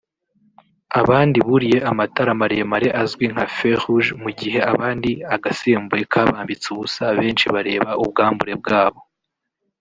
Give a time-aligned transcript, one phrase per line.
[0.99, 7.45] abandi buriye amatara maremare azwi nka Feux Rouge mu gihe abandi agasembuye kabambitse ubusa benshi
[7.53, 9.01] bareba ubwambure bwabo